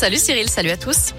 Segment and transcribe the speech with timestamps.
[0.00, 1.12] Salut Cyril, salut à tous.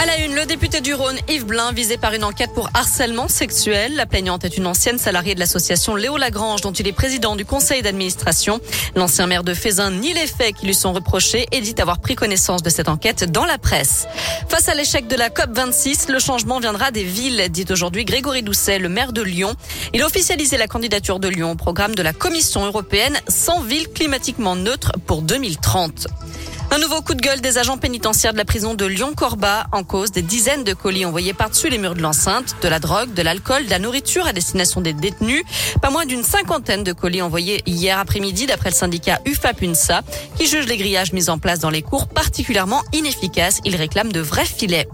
[0.00, 3.28] À la une, le député du Rhône, Yves Blin, visé par une enquête pour harcèlement
[3.28, 3.94] sexuel.
[3.94, 7.44] La plaignante est une ancienne salariée de l'association Léo Lagrange, dont il est président du
[7.44, 8.58] conseil d'administration.
[8.96, 12.16] L'ancien maire de Fézin nie les faits qui lui sont reprochés et dit avoir pris
[12.16, 14.08] connaissance de cette enquête dans la presse.
[14.48, 18.80] Face à l'échec de la COP26, le changement viendra des villes, dit aujourd'hui Grégory Doucet,
[18.80, 19.54] le maire de Lyon.
[19.92, 23.88] Il a officialisé la candidature de Lyon au programme de la Commission européenne sans ville
[23.88, 26.08] climatiquement neutre pour 2030.
[26.74, 30.10] Un nouveau coup de gueule des agents pénitentiaires de la prison de Lyon-Corba en cause
[30.10, 33.66] des dizaines de colis envoyés par-dessus les murs de l'enceinte, de la drogue, de l'alcool,
[33.66, 35.44] de la nourriture à destination des détenus.
[35.80, 40.02] Pas moins d'une cinquantaine de colis envoyés hier après-midi d'après le syndicat UFAPUNSA
[40.36, 43.60] qui juge les grillages mis en place dans les cours particulièrement inefficaces.
[43.64, 44.88] Il réclame de vrais filets.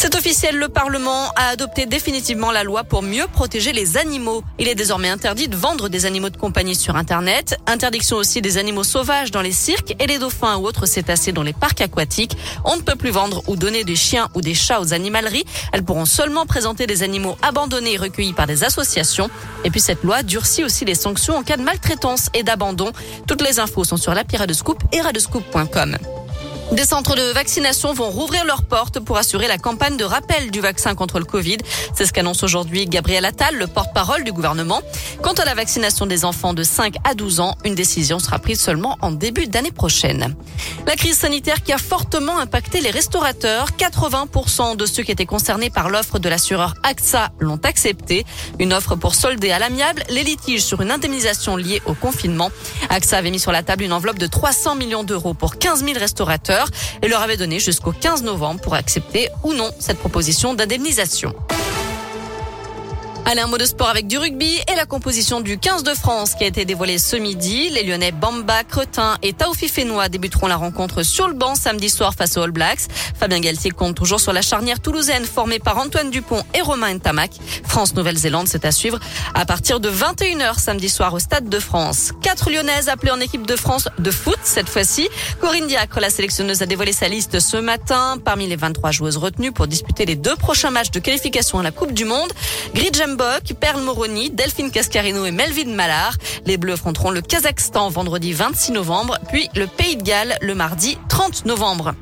[0.00, 4.44] C'est officiel, le Parlement a adopté définitivement la loi pour mieux protéger les animaux.
[4.60, 7.58] Il est désormais interdit de vendre des animaux de compagnie sur Internet.
[7.66, 11.42] Interdiction aussi des animaux sauvages dans les cirques et les dauphins ou autres cétacés dans
[11.42, 12.36] les parcs aquatiques.
[12.64, 15.44] On ne peut plus vendre ou donner des chiens ou des chats aux animaleries.
[15.72, 19.28] Elles pourront seulement présenter des animaux abandonnés et recueillis par des associations.
[19.64, 22.92] Et puis cette loi durcit aussi les sanctions en cas de maltraitance et d'abandon.
[23.26, 25.98] Toutes les infos sont sur l'appli Radescoop et radescoop.com.
[26.72, 30.60] Des centres de vaccination vont rouvrir leurs portes pour assurer la campagne de rappel du
[30.60, 31.56] vaccin contre le Covid.
[31.94, 34.82] C'est ce qu'annonce aujourd'hui Gabriel Attal, le porte-parole du gouvernement.
[35.22, 38.60] Quant à la vaccination des enfants de 5 à 12 ans, une décision sera prise
[38.60, 40.36] seulement en début d'année prochaine.
[40.86, 43.68] La crise sanitaire qui a fortement impacté les restaurateurs.
[43.78, 48.26] 80% de ceux qui étaient concernés par l'offre de l'assureur AXA l'ont accepté.
[48.58, 52.50] Une offre pour solder à l'amiable les litiges sur une indemnisation liée au confinement.
[52.90, 55.98] AXA avait mis sur la table une enveloppe de 300 millions d'euros pour 15 000
[55.98, 56.57] restaurateurs
[57.02, 61.34] et leur avait donné jusqu'au 15 novembre pour accepter ou non cette proposition d'indemnisation.
[63.30, 66.34] Allez, un mot de sport avec du rugby et la composition du 15 de France
[66.34, 67.68] qui a été dévoilée ce midi.
[67.68, 72.14] Les Lyonnais Bamba, Cretin et Taoufi Fénois débuteront la rencontre sur le banc samedi soir
[72.14, 72.86] face aux All Blacks.
[73.20, 77.32] Fabien Galtier compte toujours sur la charnière toulousaine formée par Antoine Dupont et Romain Ntamak.
[77.66, 78.98] France-Nouvelle-Zélande, c'est à suivre
[79.34, 82.12] à partir de 21h samedi soir au Stade de France.
[82.22, 85.06] Quatre Lyonnaises appelées en équipe de France de foot cette fois-ci.
[85.38, 89.52] Corinne Diacre, la sélectionneuse, a dévoilé sa liste ce matin parmi les 23 joueuses retenues
[89.52, 92.32] pour disputer les deux prochains matchs de qualification à la Coupe du Monde.
[93.58, 96.14] Perle Moroni, Delphine Cascarino et Melvin Mallard.
[96.46, 100.96] Les Bleus affronteront le Kazakhstan vendredi 26 novembre, puis le Pays de Galles le mardi
[101.08, 101.94] 30 novembre.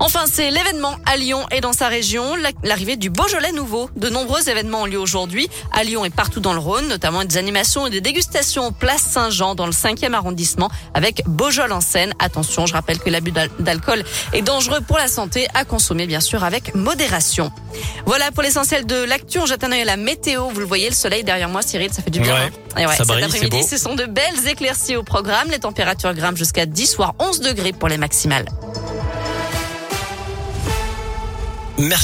[0.00, 3.88] Enfin, c'est l'événement à Lyon et dans sa région, l'arrivée du Beaujolais nouveau.
[3.96, 7.36] De nombreux événements ont lieu aujourd'hui à Lyon et partout dans le Rhône, notamment des
[7.36, 12.12] animations et des dégustations place Saint-Jean dans le 5e arrondissement avec Beaujolais en scène.
[12.18, 16.44] Attention, je rappelle que l'abus d'alcool est dangereux pour la santé à consommer bien sûr
[16.44, 17.52] avec modération.
[18.04, 19.38] Voilà pour l'essentiel de l'actu.
[19.38, 20.48] On jette un œil à la météo.
[20.48, 22.34] Vous le voyez, le soleil derrière moi, Cyril, ça fait du bien.
[22.34, 22.80] Ouais, hein.
[22.80, 25.48] et ouais, cet après-midi, ce sont de belles éclaircies au programme.
[25.50, 28.46] Les températures grimpent jusqu'à 10 voire 11 degrés pour les maximales.